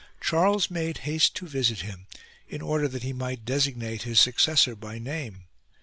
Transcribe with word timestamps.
Charles 0.19 0.71
made 0.71 0.97
haste 1.05 1.35
to 1.35 1.47
visit 1.47 1.81
him, 1.81 2.07
in 2.49 2.59
order 2.63 2.87
that 2.87 3.03
he 3.03 3.13
might 3.13 3.45
designate 3.45 4.01
his 4.01 4.19
successor 4.19 4.75
by 4.75 4.97
name. 4.97 5.45